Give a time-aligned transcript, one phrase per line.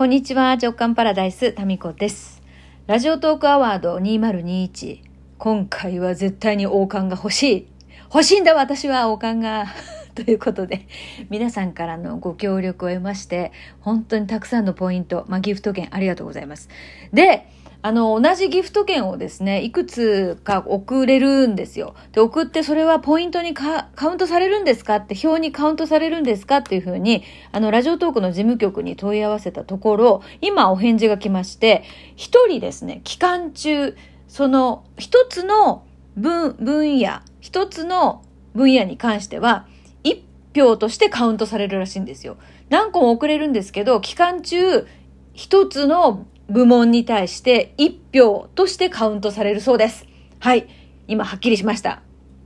[0.00, 2.40] こんにちは、直感パラダイス、タミコです。
[2.86, 5.02] ラジオトークアワード2021。
[5.36, 7.66] 今回は絶対に王冠が欲しい。
[8.04, 9.66] 欲しいんだ、私は王冠が。
[10.16, 10.86] ということで、
[11.28, 16.70] 皆さんからのご協力を得まして、本当にたくさんのポイント、まあ、ギフト券ありがとうございます。
[17.12, 17.46] で、
[17.82, 21.94] あの、同じギフト券をですね、いくつか送れるんですよ。
[22.12, 31.82] で、送ってそれはポイントにカウントされるんですかって、表にカウントされるんですかっていうふうに、あの、ラジオトークの事務局に問い合わせたところ、今お返事が来まして、
[32.16, 33.96] 一人ですね、期間中、
[34.28, 35.84] その、一つの
[36.16, 38.22] 分、分野、一つの
[38.54, 39.66] 分野に関しては、
[40.04, 40.22] 一
[40.54, 42.36] 票としてカウントされるらしいんですよ。
[42.68, 44.86] 何個も送れるんですけど、期間中、
[45.32, 50.06] 一つの部門に対して1票としてカウントされるそうです。
[50.40, 50.68] はい。
[51.06, 52.02] 今はっきりしました。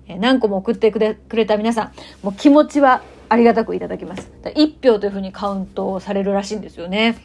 [0.06, 4.30] え何個も送ってくれくれた皆さん、もう気持ちはありがたくいただきます。
[4.42, 7.16] 1票というふうにカウントされるらしいんですよね。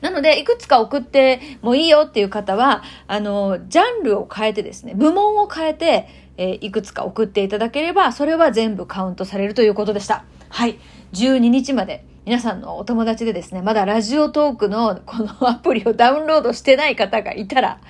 [0.00, 10.24] なので、いくつか送ってもいいよっていう方は、あの、ジャンルを変えてですね、部門を変えて、えーいくつか送っていただければ、それは全部カウントされるということでした。
[10.48, 10.78] はい。
[11.12, 17.80] 12日まで、皆さんのお友達でですね、まだラジオトークのこのアプリをダウンロードしてない方がいたら、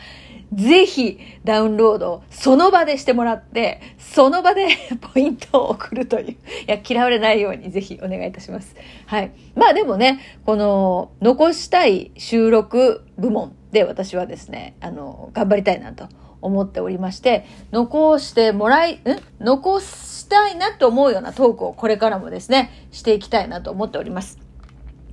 [0.52, 4.66] ぜひダウンロードその場でしてもらって、その場で
[5.14, 6.26] ポイントを送るという。
[6.32, 8.74] いや、嫌われないようにぜひお願いいたします。
[9.06, 9.30] はい。
[9.54, 16.08] まあでもね、この残したい収録部門で私はですね、あの、頑張りたいなと
[16.44, 19.00] 思っておりまして、残してもらい、ん？
[19.40, 24.38] 残したいなと思うようなトークをこれからもですね、していきたいなと思っております。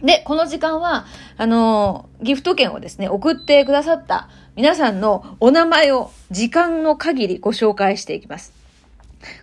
[0.03, 1.05] で、この時間は、
[1.37, 8.51] あの、ギフト券をですね、送ってくださった皆さんのお名前を時間の限りご紹介していきます。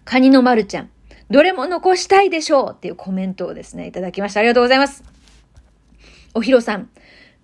[0.05, 0.91] カニのまるちゃん、
[1.31, 4.41] どれも残したいでしょうっていうコメントをですね、いただきました。
[4.41, 5.05] ありがとうございます。
[6.35, 6.89] おひろさん、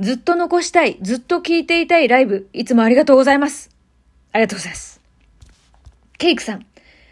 [0.00, 3.73] ずっと残したい、ずっと聞いていたいライブ、いつもありがとうございます。
[4.35, 5.01] ありがとうございます。
[6.19, 6.67] ケイクさん、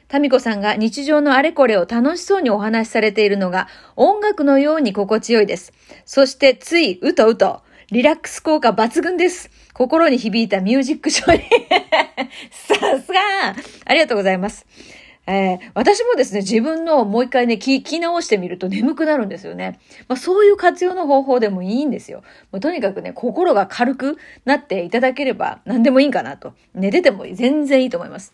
[0.08, 5.72] タミコさんが日常のあれこれを楽しそうにお話しされているのが音楽のように心地よいです。
[6.04, 7.62] そしてついうとうと、
[7.92, 9.50] リラックス効果抜群です。
[9.72, 11.42] 心に響いたミュージックショーに。
[12.50, 13.20] さすが
[13.84, 14.66] ありがとうございます。
[15.26, 19.78] えー私もですね、自分のもう一回ね、聞き直してみると眠くなるんですよね。
[20.08, 22.22] まあそういう活用の方法でもいいんですよ。
[22.50, 26.54] もうとにかくね、心が軽くなっていただければ何でもいいかなと。
[26.74, 28.32] 寝てても全然いいと思います。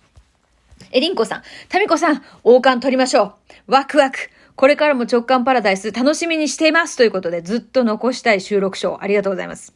[0.91, 3.35] えりんこさん、タミコさん、王冠取りましょ
[3.69, 3.73] う。
[3.73, 4.19] ワクワク。
[4.57, 6.97] これからも直感パラダイス楽しみにしています。
[6.97, 9.75] ということで、ずっと残したい収録賞、ありがとうございます。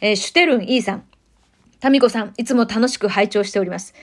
[0.00, 1.04] えーシュテルン E さん、
[1.78, 3.94] タミコさん、いつも楽しく拝聴しております。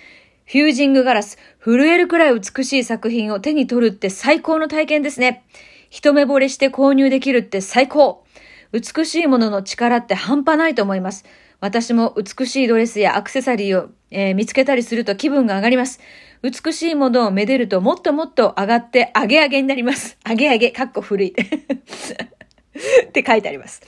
[0.48, 5.44] フュージングガラス、震えるくらい美しい作品を手に取るって最高の体験ですね。
[5.90, 8.24] 一目惚れして購入できるって最高。
[8.72, 11.26] 美しいものの力って半端ないと思います。
[11.60, 16.00] 私も美しいドレスやアクセサリーを、えー見つけたりすると気分が上がります。
[16.42, 20.18] 美しいものをめでるともっともっと上がって上げ上げになります。
[20.26, 21.36] 上げ上げ、かっこ古い。
[21.36, 23.82] って書いてあります。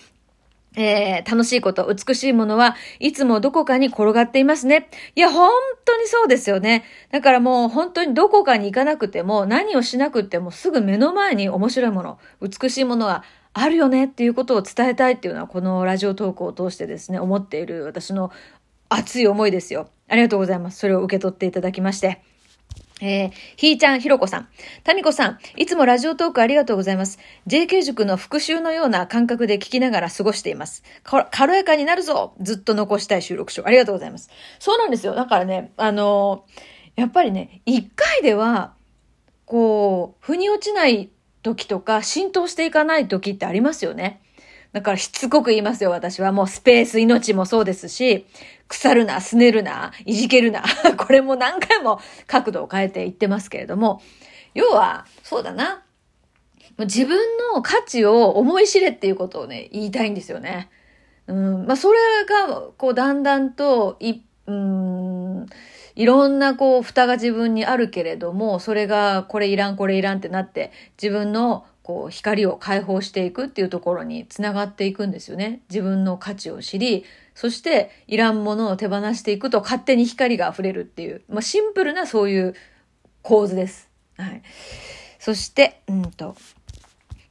[0.75, 4.89] えー楽しいこと、美しいものはいつもどこかに転がっていますね。
[5.15, 5.49] いや、本
[5.85, 6.83] 当にそうですよね。
[7.11, 18.31] だからもう本当にどこかに行かなくても、何をしなくてもすぐ目の前に面白いもの、美しいものはあるよねっていうことを伝えたいっていうのは、このラジオトークを通してですね、思っている私の
[18.89, 19.89] 熱い思いですよ。
[20.07, 20.79] ありがとうございます。
[20.79, 22.21] それを受け取っていただきまして。
[23.01, 24.47] えー、ひーちゃん、ひろこさん。
[24.83, 27.19] たみこさん、いつもラジオトークありがとうございます。
[27.47, 30.83] JK 塾の復習のような感覚で聞きながら過ごしています。
[31.03, 33.65] 軽やかになるぞずっと残したい収録書。
[33.65, 34.29] ありがとうございます。
[34.59, 35.15] そうなんですよ。
[35.15, 38.73] だからね、あのーやっぱりね、一回では、
[39.45, 41.09] こう、腑に落ちない
[41.43, 44.21] 時とか、浸透していかない時ってありますよね。
[44.71, 46.31] だからしつこく言いますよ、私は。
[46.31, 48.27] もうスペース命もそうですし、
[48.67, 50.63] 腐るな、すねるな、いじけるな。
[50.97, 54.01] これも何回も角度を変えて言ってますけれども、
[54.53, 55.83] 要は、そうだな。
[56.77, 57.17] 自分
[57.53, 60.69] の価値を思い知れっていうことをね、言いたいんですよね。
[61.27, 61.99] うん、まあ、それ
[62.47, 65.45] が、こう、だんだんと、い、うん、
[65.95, 70.71] いろんな、こう、蓋が自分にあるけれども、それが、これいらん、これいらんってなって、
[71.01, 75.61] 自分の、こう、光を解放していくっていうところにつながっていくんですよね。
[75.71, 77.03] 自分の価値を知り、
[77.33, 82.53] そして、いらんものを手放していくと、勝手に光が溢れるっていう、まあ、シンプルなそういう
[83.23, 83.89] 構図です。
[84.19, 84.43] はい。
[85.17, 86.35] そして、うんと、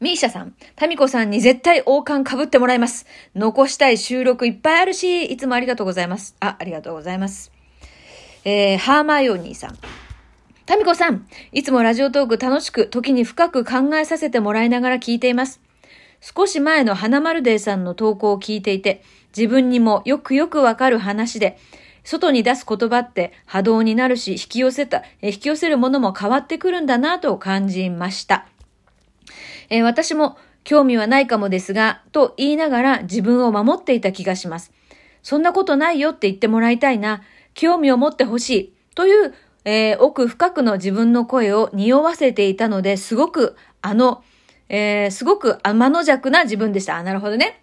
[0.00, 3.06] ミーシャさん、タミコさんに絶対王冠被ってもらいます。
[3.36, 6.34] 残したい収録いっぱいあるし、いつもありがとうございます。
[6.40, 7.52] あ、ありがとうございます。
[8.44, 9.78] えー、ハーマイオニーさん。
[10.68, 15.62] タミコさん、いつもラジオトーク楽しく、時に深く考えさせてもらいながら聞いています。
[16.20, 19.02] 少し前の花丸デーさんの投稿を聞いていて、
[19.34, 21.56] 自分にもよくよくわかる話で、
[22.04, 28.46] 外に出す言葉って波動になるし、引き寄せた、引き寄せるものも変わってくるんだなと感じました。
[29.70, 34.70] えー、私も興味はないかもですが、と言いながら自分を守っていた気がします。
[35.22, 37.22] そんなことないよって言ってもらいたいな。
[37.54, 38.72] 興味を持ってほしい。
[38.94, 39.32] という、
[39.64, 44.22] えー、奥深くの自分の声を匂わせていたので、すごく、あの、
[44.68, 46.96] えー、すごく天の弱な自分でした。
[46.96, 47.62] あ、なるほどね。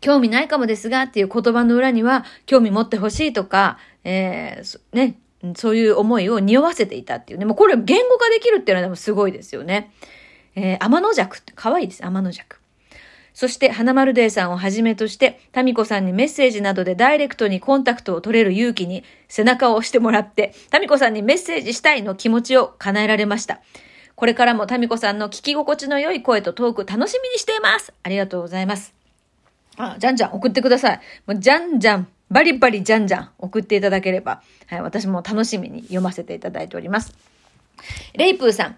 [0.00, 5.18] 興味ないかもですがっていう言葉の裏には、興味持ってほしいとか、えー、ね、
[5.54, 7.44] そういう思いを匂わせていたっていうね。
[7.44, 9.92] もうこれ言語化できるっていうのはでもすごいですよね。
[10.54, 12.58] えー、天の弱って、可愛いです、天の弱。
[13.36, 23.60] そして、花丸デーさんをはじめとして、タミコさんにメッセージなどでダイレクトにコンタクトを取れる勇気に背中を押してもらって、タミコさんにメッセージしたいの気持ちを叶えられました。
[24.14, 27.92] これからもタミコさんの聞き心地の良い声とトーク楽しみにしています。
[28.02, 28.94] ありがとうございます。
[29.76, 31.00] あ、じゃんじゃん送ってください。
[31.26, 37.12] もうじゃんじゃん、バリバリじゃんじゃん送っていただければ、はい、私も楽しみに読ませていただいております。
[38.14, 38.76] レイプーさん。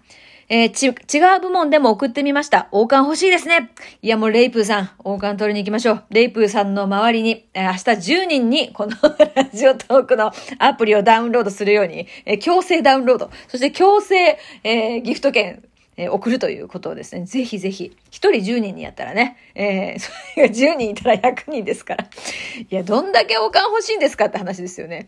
[0.49, 2.67] えー、ち、違う部門でも送ってみました。
[2.71, 3.71] 王冠欲しいですね。
[4.01, 6.03] いや、もうレイプーさん、王冠取りに行きましょう。
[6.09, 7.79] レイプーさんの周りに、えー、明日
[8.23, 8.97] 10人にこの
[9.35, 15.63] ラジオトークのアプリをダウンロードするように、えー、強制ダウンロード、そ強制、強制、えー、ギフト券、
[15.97, 22.05] え、送るということをですね、ぜひぜひ、一人10人にやったらね、えー、それが10人いたら100人ですから。
[22.05, 25.07] いや、どんだけ王冠欲しいんですかって話ですよね。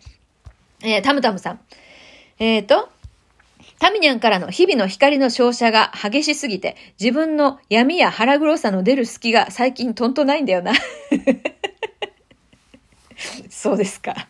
[0.84, 1.60] えー、タムタムさん。
[2.40, 2.90] えっ、ー、と、
[3.82, 10.74] タミニャンからの日々の光の照射が激しすぎて、自分の闇や腹黒さの出る隙が最近とんとないんだよな。
[13.50, 14.28] そうですか。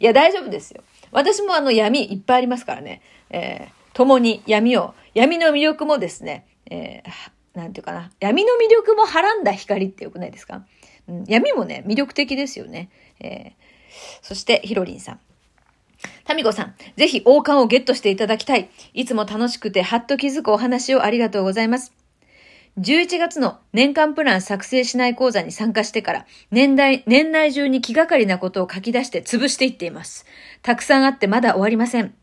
[0.00, 0.82] いや、大丈夫ですよ。
[1.12, 3.00] 私もあの闇いっぱいありますからね。
[3.30, 8.10] えー、共に闇を、闇の魅力もですね、えー、なんていうかな。
[8.18, 10.64] 闇の魅力もはらんだ光ってよくないですか、
[11.06, 12.90] うん、闇もね、魅力的ですよね。
[13.20, 13.52] えー、
[14.20, 15.20] そして、ヒロリンさん。
[16.24, 18.70] タミコさん、ぜひ王冠をゲットしていただきたい。
[18.94, 21.92] いつも楽しくてハッと気づくお話をありがとうございます。
[22.78, 30.24] 11月の年間プラン作成しない講座に参加してから、年代、年内中に気がかりなことを書き出して潰していっています。
[30.62, 32.14] たくさんあってまだ終わりません。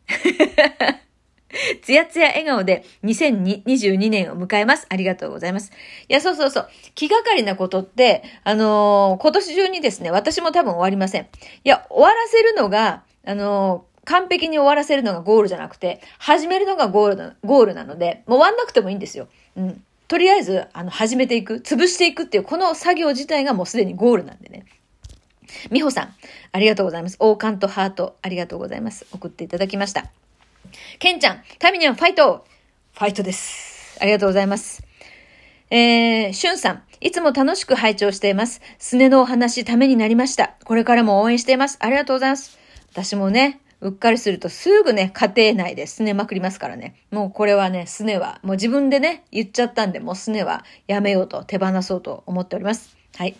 [1.81, 4.85] つやつや笑顔で2022年を迎えます。
[4.89, 5.71] ありがとうございます。
[6.07, 6.69] いや、そうそうそう。
[6.95, 11.23] 気がかりなことって、あのー、今年中にですね、私も多分終わりません。
[11.23, 11.27] い
[11.63, 19.27] や、終わらせるのが、あの、完璧に終わらせるのがゴールじゃなくて、始めるのがゴールな、ゴールなので、もう終わんなくてもいいんですよ。
[19.57, 19.83] うん。
[20.07, 24.65] とりあえず、あの、始めていく、潰していくっていう、この作業自体がもうすでにゴールなんでね。
[25.69, 26.15] みほさん、
[26.53, 27.17] ありがとうございます。
[27.19, 29.05] 王冠とハート、ありがとうございます。
[29.11, 30.05] 送っていただきました。
[30.99, 32.45] ケンちゃん、タミニャンファイト
[32.93, 33.97] ファイトです。
[33.99, 34.83] ありがとうございます。
[35.69, 38.61] えー、しゅんさん、いつも楽しく拝聴しています。
[38.79, 40.55] すねのお話、ためになりました。
[40.63, 41.77] これからも応援しています。
[41.81, 42.57] ありがとうございます。
[42.97, 46.95] 私もね、うっかりするとすぐね、家庭内ですねまくりますからね。
[47.11, 52.97] もうこれはね、すねは、もう自分でね、言っちゃったんで、もうすねはやめようと、手放そうと思っております。
[53.15, 53.35] はい。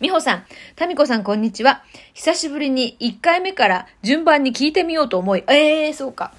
[0.00, 0.44] みほさん、
[0.74, 1.84] たみこさんこんにちは。
[2.14, 6.32] 久しぶりに1回目から順番に聞いてみようと思い、えー、そうか。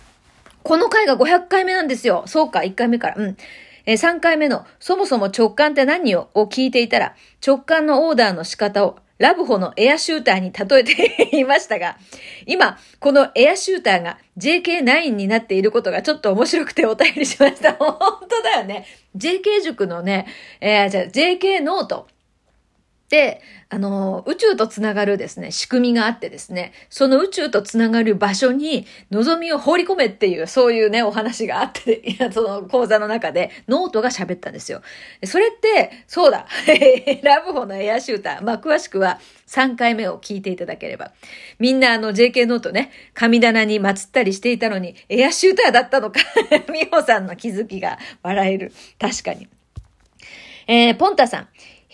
[0.64, 2.24] この回が500回目なんですよ。
[2.26, 3.16] そうか、1回目から。
[3.16, 3.38] うん。
[3.86, 7.16] え、3回目の、そもそも直感って何よを聞いていたら、
[7.46, 11.98] 直感のオーダーの仕方をラブホのエアシューターに例えていましたが、
[12.46, 17.74] 今、このエアシューターが JK9 になっていることがちょっと面白くてお便りしました。
[17.74, 17.98] 本
[18.30, 18.86] 当だよね。
[19.16, 20.28] JK 塾のね、
[20.62, 22.08] えー、じゃあ JK ノート。
[23.10, 32.02] で、あの、宇宙とつながるですね、仕組みがあってですね、その宇宙とつながる場所に望みを放り込めっていう、そういうね、お話があって、
[32.34, 34.82] その講座の中でノートが喋ったんですよ。
[35.24, 36.48] それって、そうだ、
[37.24, 41.14] ラブホのエアシューター、ま、詳しくは3回目を聞いていただければ。
[41.60, 46.20] みんなあの JK ノートね、神棚に祀ったりしていたのに、エアシューターだったのか。
[46.74, 48.74] 美穂さんの気づきが笑える。
[49.00, 49.48] 確かに。
[50.68, 51.48] えー、ポンタさん。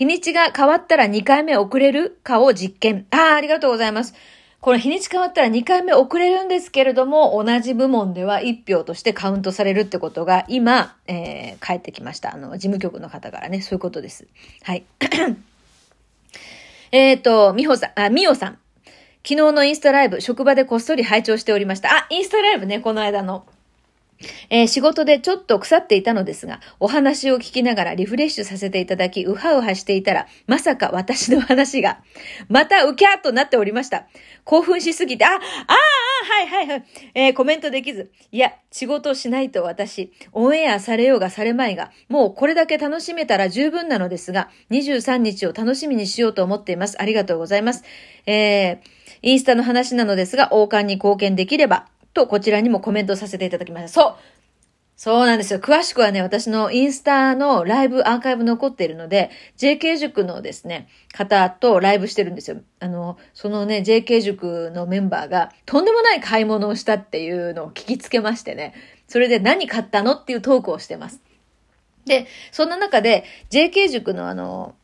[0.03, 3.05] 日にちが変わったら2回目遅れるかを実験。
[3.11, 4.13] ああ、ありがとうございます。
[4.59, 12.33] この日にち変わったら2回目遅れるんですけれども、同じ部門では1票としてカウントされるってことが今、えー、帰ってきました。
[12.33, 14.27] あの、事務局の方からね、そういうことです。
[14.63, 14.83] はい。
[16.91, 18.59] えっと、みほさん、あ、みおさん。
[19.25, 21.89] 昨日のインスタライブ、職場でこっそり拝聴しておりました。
[21.89, 23.45] あ、インスタライブね、この間の。
[24.49, 31.99] えー、仕事でちょっと腐っていたのですが、お話を聞きながらリフレッシュさせていただき、うはうはしていたら、まさか私の話が、
[32.49, 34.07] またウキャーとなっておりました。
[34.43, 36.83] 興奮しすぎて、あ、ああ、はいはいはい。
[37.13, 38.11] えー、コメントできず。
[38.31, 47.01] いや、仕事しないと私、オンエアされようがされまいが、もうこれだけ楽しめたら十分なのですが、23日を楽しみにしようと思っています。
[47.01, 47.83] ありがとうございます。
[48.25, 48.77] えー、
[49.21, 53.89] インスタの話なのですが、王冠に貢献できれば、とこちらにもコメントさせていただきました。
[53.89, 54.15] そう
[54.95, 55.59] そうなんですよ。
[55.59, 62.61] 詳しくはね、私のインスタのライブアーカイブ残っているので、JK 塾のですね、方とライブしてるんですよ。
[62.79, 68.75] あの、そのね、JK 塾のメンバーがとんでもない買い物をしたっていうのを聞きつけましてね、
[69.07, 71.19] それで何買ったのっていうトークをしてます。
[72.05, 74.75] で、そんな中で JK 塾のあの、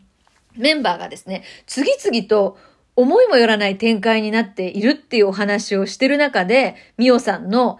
[0.56, 2.58] メンバーがですね、次々と
[2.96, 7.78] 思いもよらない展開になっているっていうお話をしてる中で、ミオさんの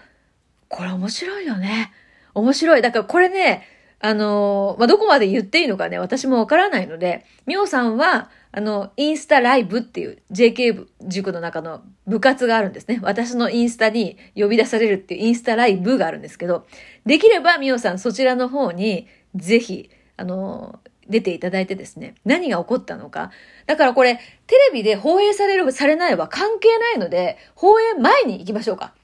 [0.69, 1.93] これ面白いよね。
[2.35, 2.83] 面白い。
[2.83, 3.67] だからこれね、
[4.01, 12.99] あの、まあ、どこまで言っていいのかね、私もわからないので、みおさんは、あの、インスタライブっていう JK 塾の中の部活があるんですね。
[13.03, 16.67] 私のインスタに呼び出されるっていうインスタライブがあるんですけど、
[17.07, 23.31] できればみおさんそちらの方にぜひ、あの、出ていただいてですね、何が起こったのか。
[23.67, 24.17] だからこれ、
[24.47, 28.95] テレビで放映される、されないは関係ないので、放映前に行きましょうか。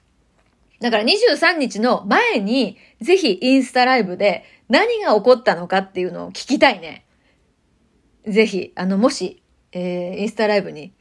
[0.80, 7.04] だから23日の前に、ぜひインスタライブで何が起こったのかっていうのを聞きたいね。
[8.26, 10.92] ぜひ、あの、もし、えー、インスタライブに、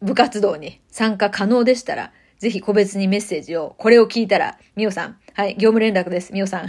[0.00, 6.68] 部活動に参加可能でしたら、ぜひ個別にメッセージを、これを聞いたら、みおさん、はい、業務連絡です、みおさん。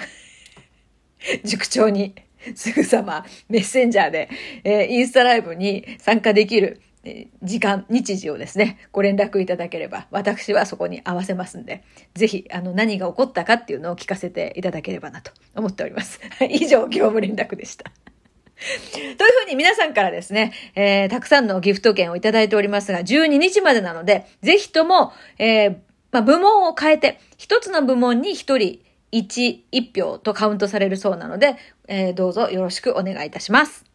[1.45, 2.15] 塾長に、
[2.55, 4.29] すぐさまメッセンジャーで、
[4.63, 6.81] えー、インスタライブに参加できる
[7.41, 16.19] 時間、日時をですね、ご連絡いただければ、私はそこに合わせますんで、ぜひ、あの、何が起こったかっていうのを聞かせていただければなと思っております。
[16.49, 17.85] 以上、業務連絡でした。
[18.91, 25.77] というふうに皆さんからですね、えー、たくさんのギフト券をいただいておりますが、12日までなので、ぜひとも、えー、
[26.11, 31.55] まあ、部門を変えて、一つの部門に一人、1、1票とカウントされるそうなので、
[31.89, 33.88] えー、どうぞよろしくお願いいたします。